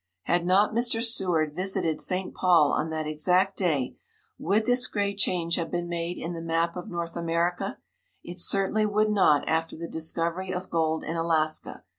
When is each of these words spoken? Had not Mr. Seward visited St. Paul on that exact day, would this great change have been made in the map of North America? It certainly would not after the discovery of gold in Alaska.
Had 0.23 0.47
not 0.47 0.73
Mr. 0.73 1.03
Seward 1.03 1.53
visited 1.55 2.01
St. 2.01 2.33
Paul 2.33 2.71
on 2.71 2.89
that 2.89 3.05
exact 3.05 3.55
day, 3.57 3.97
would 4.39 4.65
this 4.65 4.87
great 4.87 5.19
change 5.19 5.57
have 5.57 5.69
been 5.69 5.87
made 5.87 6.17
in 6.17 6.33
the 6.33 6.41
map 6.41 6.75
of 6.75 6.89
North 6.89 7.15
America? 7.15 7.77
It 8.23 8.39
certainly 8.39 8.87
would 8.87 9.11
not 9.11 9.47
after 9.47 9.77
the 9.77 9.87
discovery 9.87 10.51
of 10.51 10.71
gold 10.71 11.03
in 11.03 11.17
Alaska. 11.17 11.83